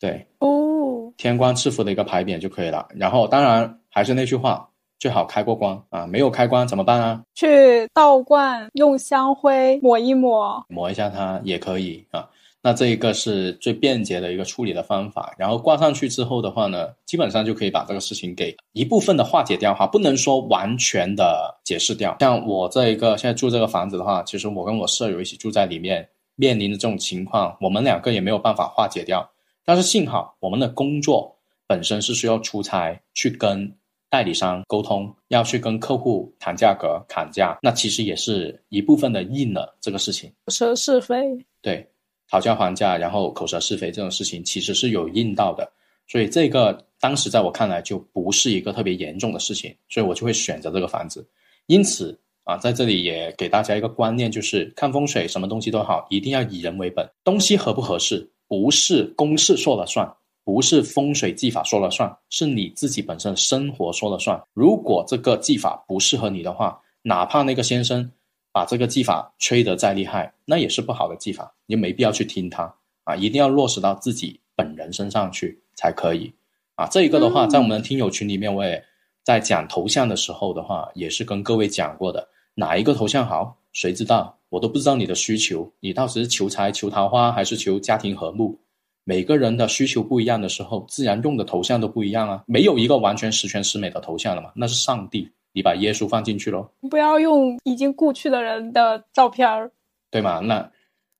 [0.00, 2.88] 对哦，天官赐福的一个牌匾就可以了。
[2.96, 4.68] 然后，当然还是那句话。
[5.02, 7.20] 最好开过光啊，没有开光怎么办啊？
[7.34, 12.30] 去道观用香灰抹一抹，抹一下它也可以啊。
[12.62, 15.34] 那这一个是最便捷的一个处理的方法。
[15.36, 22.16] 然后挂上去之后的话呢，基本上就可以把这个事情给一部分的化解掉哈，不能说完全的解释掉。
[22.20, 29.28] 像我这一个现在住这个房子的话，其实我跟我舍友一起住在里面，面临的这种情况，我们两个也没有办法化解掉。
[29.64, 31.36] 但是幸好我们的工作
[31.66, 33.74] 本身是需要出差去跟。
[34.12, 40.30] 代理商沟通要去跟客户谈价格砍价，那其实也是一部分的应了这个事情。
[40.44, 41.16] 口舌是非，
[41.62, 41.88] 对，
[42.28, 45.66] 讨价还价，然后口舌是非这种事情其实是有应到的，
[46.06, 51.26] 所以这个当时在我看来就不是一个特别严重的事情，所以我就会选择这个房子。
[51.64, 60.06] 因此啊，在这里也给大家一个观念，就是看风水什么东西都好，一定要以人为本，东西合不合适不是公式说了算。
[60.44, 64.42] 不是风水技法说了算，是你自己本身生活说了算。
[64.52, 68.10] 如果这个技法不适合你的话，哪怕那个先生
[68.52, 72.74] 把这个技法吹得再厉害，那也是不好的技法，你没必要去听他
[73.04, 73.14] 啊！
[73.16, 76.32] 一定要落实到自己本人身上去才可以
[76.74, 76.86] 啊！
[76.88, 78.84] 这一个的话，在我们的听友群里面，我也
[79.22, 84.36] 在讲头像的时候的话，也是跟各位讲过的，哪一个头像好，谁知道？
[84.48, 88.58] 我都不知道你的需求，你到底是求财、求桃花，还是求家庭和睦？
[89.04, 92.42] 每个人的需求不一样的时候，自然用的头像都不一样啊。
[92.46, 94.50] 没有一个完全十全十美的头像了嘛？
[94.54, 96.68] 那是上帝，你把耶稣放进去喽。
[96.88, 99.70] 不要用已经故去的人的照片儿，
[100.08, 100.38] 对吗？
[100.38, 100.70] 那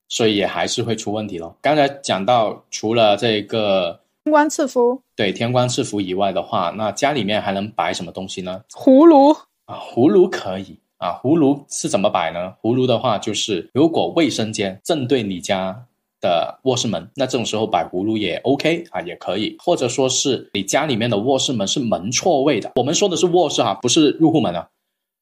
[0.08, 1.56] 所以也还是会出问题咯。
[1.60, 8.62] 刚才讲到，除了这个天官赐福，对天官赐福以外的话，那家里面还能摆什么东西呢？
[8.70, 9.32] 葫芦
[9.64, 11.18] 啊，葫芦可以啊。
[11.22, 12.54] 葫芦是怎么摆呢？
[12.62, 15.84] 葫芦的话，就是如果卫生间正对你家。
[16.22, 24.70] 的卧室门，那这种时候摆葫芦也 OK 啊，也可以，或者说是你家里面的卧室门是门错位的，我们说的是卧室哈，不是入户门啊。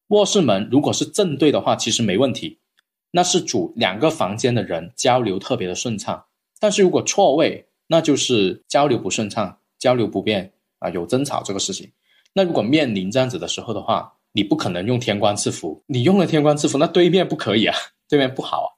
[0.09, 2.59] 卧室门如果是正对的话，其实没问题，
[3.11, 6.23] 那是主两个房间的人交流特别的顺畅。
[6.59, 11.91] 但是如果错位，那就是交流不顺畅，交流不便啊，有争吵这个事情。
[12.33, 17.75] 那如果面临这样子的时候的话，你不可能用天官赐福，你用了天官赐福，那对面不可以啊，
[18.07, 18.69] 对面不好啊。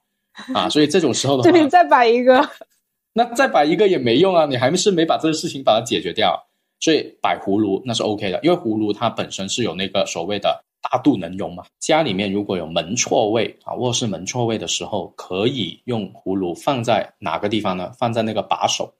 [0.54, 2.48] 啊，所以这种时候的话， 对，再摆一个，
[3.14, 6.46] 那再摆一个也没用啊，你还是没把这个事情把它解决掉。
[6.80, 11.64] 所以摆葫芦那是 OK 的，因为葫芦它本身是有那个所谓的大肚能容嘛。
[11.78, 17.90] 家里面如果有门错位啊，卧室门错位的时候，可以用葫芦放在哪个地方呢？
[17.96, 18.92] 放在那个把手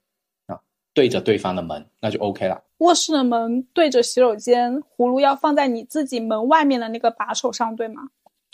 [0.47, 0.59] 啊，
[0.95, 2.63] 对着对方的门，那就 OK 了。
[2.79, 8.03] 卧室的门对着洗手间，葫芦要放在你自己门外面的那个把手上，对吗？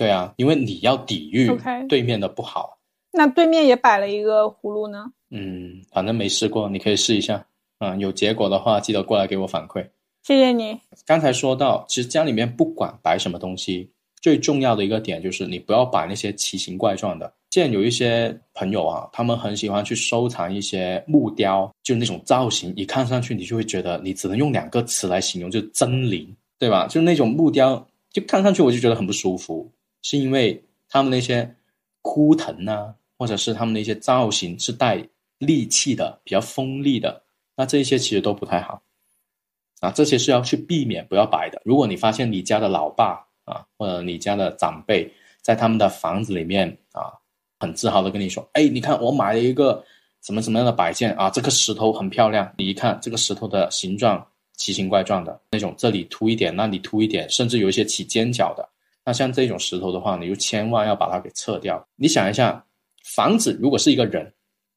[0.00, 1.50] 对啊，因为你要抵御
[1.86, 2.78] 对面的不好。
[3.12, 5.04] 那对面也摆了一个葫芦呢。
[5.30, 7.44] 嗯，反正没试过，你可以试一下。
[7.80, 9.86] 嗯，有结果的话，记得过来给我反馈。
[10.22, 10.80] 谢谢你。
[11.04, 13.90] 刚才说到，其实家里面不管摆什么东西，
[14.22, 17.30] 最重要的一个点就是你不要摆那些奇形怪状的。
[17.50, 26.26] 现在有一些朋友啊，他们很喜欢去收藏一些木雕，就那种造型，一看上去你就会觉得，你只能用两个词来形容，就狰狞，
[26.58, 26.86] 对吧？
[26.86, 29.70] 就那种木雕，就看上去我就觉得很不舒服。
[30.02, 31.56] 是因为他们那些
[32.02, 34.96] 枯藤啊，或者是他们的一些造型是带
[35.38, 37.22] 戾气的、比较锋利的，
[37.56, 38.82] 那这些其实都不太好
[39.80, 39.90] 啊。
[39.90, 41.60] 这些是要去避免不要摆的。
[41.64, 45.10] 如果你发现你家的老爸啊，或者你家的长辈
[45.42, 47.12] 在他们的房子里面啊，
[47.58, 49.84] 很自豪的跟你说：“哎，你看我买了一个
[50.22, 52.52] 什么什么样的摆件啊，这个石头很漂亮。
[52.58, 54.26] 你一看这个石头的形状
[54.56, 58.68] 奇形怪状的那种，这里凸一点，那里凸一点，甚至有一些起尖角的。
[59.04, 61.86] 那像这种石头的话，你就千万要把它给撤掉。
[61.96, 62.64] 你想一下，
[63.04, 64.32] 房子如果是一个人。”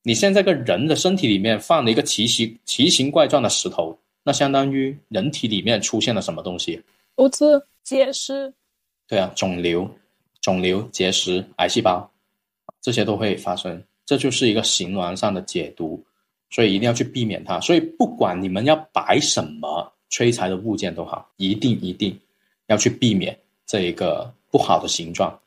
[0.06, 6.84] 你现在个人的身体里面放了一个奇形奇形怪状的石头，那相当于人体里面出现了什么东西？
[7.16, 7.46] 物质
[7.84, 8.54] 结石。
[9.08, 9.90] 对啊，肿瘤、
[10.42, 12.12] 肿瘤、结石、癌细胞，
[12.82, 13.82] 这些都会发生。
[14.06, 16.04] 这就是一个形峦上的解读，
[16.50, 17.58] 所以一定要去避免它。
[17.62, 22.20] 所以不管你们要摆什么催财的物件都好，一定一定
[22.68, 23.40] 要去避免
[23.74, 25.40] 这一个不好的形状。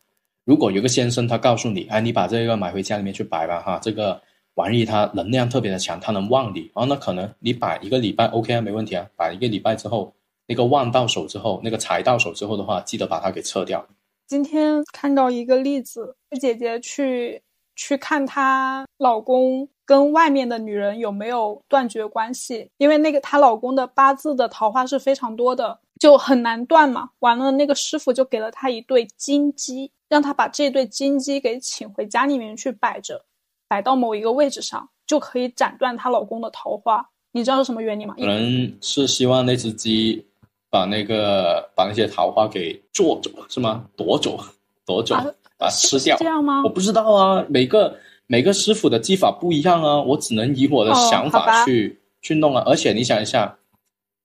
[0.44, 4.20] 如果有个先生他告诉你，哎，你把这个买回家里面去摆吧，哈，这个。
[4.56, 9.06] 玩意它能量特别的强，它能旺你，然后那可能你摆一个礼拜 OK 啊，没问题啊。
[9.14, 10.14] 摆一个礼拜之后，
[10.46, 13.86] 那个旺到手之后，那个财到手之后的话，记得把它给撤掉。
[14.26, 17.42] 今天看到一个例子，姐姐去
[17.74, 27.10] 去看她老公跟外面的女人有没有断绝关系，因为那个她老公的八字的桃花是非常多的，就很难断嘛。
[27.20, 33.24] 完了，那个师傅就给了他一对金鸡，让他把这对金鸡给请回家里面去摆着。
[33.68, 37.04] 摆到某一个位置上，就可以斩断她老公的桃花。
[37.32, 38.14] 你知道是什么原理吗？
[38.16, 40.24] 可能是希望那只鸡
[40.70, 43.84] 把那个把那些桃花给做走，是吗？
[43.96, 44.38] 夺走，
[44.84, 45.16] 夺走，
[45.58, 46.16] 把它吃掉。
[46.16, 46.62] 这样吗？
[46.62, 52.62] 我不知道啊，每个每个师傅的技法不一样啊，我只能以我的想法去去弄啊。
[52.64, 53.58] 而且你想一下，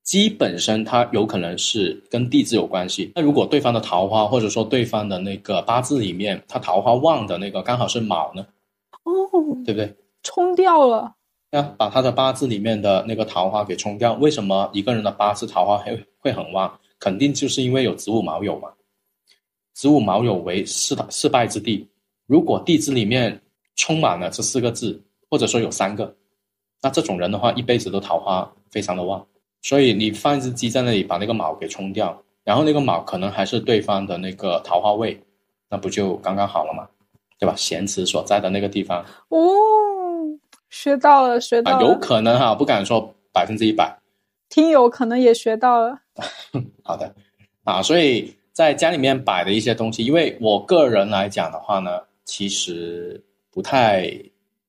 [0.04, 3.12] 鸡本身它有可能是跟地支有关系。
[3.16, 8.46] 那如果对方的桃花，或者说对方的那个八字里面，他桃花旺的那个刚好是卯呢？
[9.04, 9.12] 哦，
[9.66, 9.96] 对不对？
[10.24, 11.16] 冲掉了，
[11.52, 14.14] 那把他的八字里面的那个桃花给冲掉。
[14.14, 16.80] 为什么一个人的八字桃花会会很旺？
[17.00, 18.70] 肯定就是因为有子午卯酉嘛。
[19.74, 21.88] 子午卯酉为四四败之地，
[22.28, 23.42] 如果地支里面
[23.76, 26.16] 充满了这四个字，或者说有三个，
[26.82, 29.26] 那这种人的话，一辈子都桃花非常的旺。
[29.62, 35.22] 所以你放一只鸡在那里，把那个卯给冲掉，然后那个卯可能还是对方的那个桃花位，
[35.70, 36.88] 那不就刚刚好了吗？
[37.40, 37.56] 对吧？
[37.56, 39.40] 咸池所在的那个地方哦，
[40.70, 41.88] 学到了，学到了。
[41.88, 43.98] 有可能哈，不敢说百分之一百。
[44.48, 45.98] 听友可能也学到了。
[46.84, 47.14] 好的，
[47.64, 54.12] 啊，所以在家里面摆的一些东西，因为我个人来讲的话呢，其实不太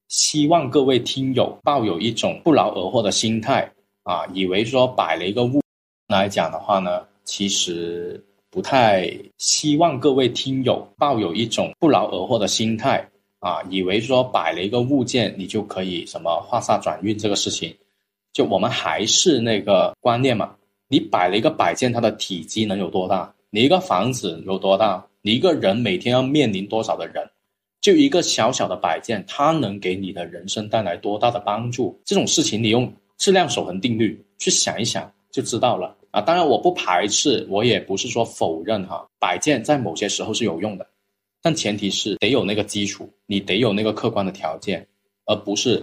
[0.09, 3.71] 希望各位听友抱有一种不劳而获的心态
[4.03, 5.61] 啊，以为说摆了一个物
[6.09, 8.23] 来讲的话呢，其实。
[8.55, 13.03] 不太希望各位听友抱有一种不劳而获的心态
[13.39, 17.75] 啊，以为说摆了一个物件，你就可以什么化煞转运这个事情，
[18.35, 20.55] 就我们还是那个观念嘛。
[20.89, 23.33] 你摆了一个摆件，它的体积能有多大？
[23.49, 25.03] 你一个房子有多大？
[25.23, 27.27] 你一个人每天要面临多少的人？
[27.81, 31.99] 就一个小小的摆件，它能给你的人生带来多大的帮助？
[32.05, 32.93] 这种事情，你用
[33.23, 35.97] 质量守恒定律去想一想，就知道了。
[36.11, 40.85] 啊，当然我不排斥，我也不是说否认哈，摆件在某些时候是有用的，
[41.41, 44.85] 但前提是得有那个基础，你得有那个客观的条件，
[45.27, 45.81] 而不是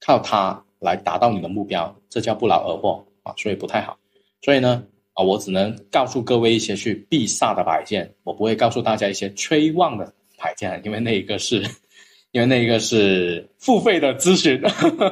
[0.00, 3.96] 靠它来达到你的目标，这叫不劳而获啊，所以不太好。
[4.40, 11.62] 所以呢，啊，我只能告诉各位一些去避煞的摆件，我不会告诉大家一些催旺的摆件，因为那一个是，
[12.32, 14.60] 因为那一个是付费的咨询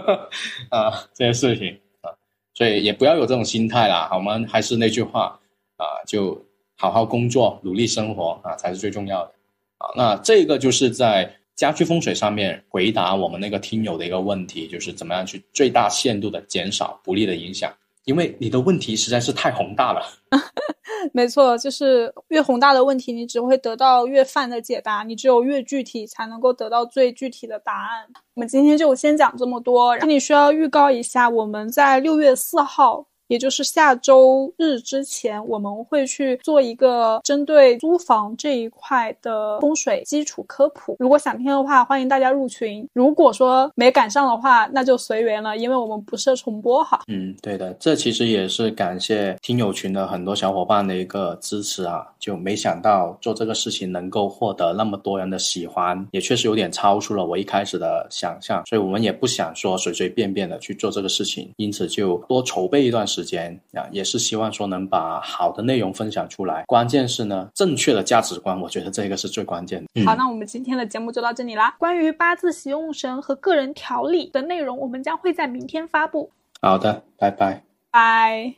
[0.70, 2.10] 啊，这些事情啊。
[2.54, 5.38] 所以也不要有这种心态啦，我们还是那句话
[5.76, 6.44] 啊，就
[6.76, 9.32] 好好工作，努力生活啊，才是最重要的
[9.78, 9.86] 啊。
[9.94, 17.72] 那这个就是在家居风水上面回答我们那个听友的一个问题，就是怎么样去最大限度的减少不利的影响。
[18.04, 20.02] 因为你的问题实在是太宏大了，
[21.12, 28.07] 没错，就是越宏大的问题，你只会得到越泛的解答，你只有越具体，才能够得到最具体的答案。
[28.34, 33.07] 我们今天就先讲这么多，你需要预告一下，我们在六月四号。
[33.31, 40.97] 也就是下周日之前，我们会去做一个针对租房这一块的风水基础科普。
[40.99, 42.85] 如果想听的话，欢迎大家入群。
[42.93, 47.03] 如果说没赶上的话，那就随缘了，因为我们不设重播哈。
[47.07, 52.05] 嗯，对的，这其实也是感谢听友群的很多小伙伴的一个支持啊。
[52.18, 58.66] 就没想到做这个事情能够获得那么多人的喜欢，也确实有点超出了我一开始的想象。
[58.66, 63.19] 所以我们也不想说随随便便的去做这个事情，因此就多筹备一段时间。
[63.20, 66.64] 时间啊，也是希望说能把好的内容分享出来。
[66.66, 69.86] 关键是呢，正确的价值观，我觉得这个是最关键的。
[69.94, 71.74] 嗯、好，那我们今天的节目就到这里啦。
[71.78, 76.30] 关于八字喜用神和个人调理的内容，我们将会在明天发布。
[76.62, 77.62] 好的，拜拜。
[77.90, 78.48] 拜。